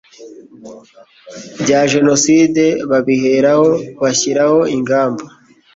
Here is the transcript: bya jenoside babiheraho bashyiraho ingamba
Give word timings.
bya 1.61 1.81
jenoside 1.91 2.63
babiheraho 2.89 3.67
bashyiraho 4.01 4.59
ingamba 4.75 5.25